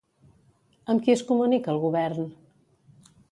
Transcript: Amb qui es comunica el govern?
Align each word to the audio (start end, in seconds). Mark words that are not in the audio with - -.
Amb 0.93 1.03
qui 1.07 1.13
es 1.15 1.23
comunica 1.31 1.71
el 1.75 1.81
govern? 1.85 2.31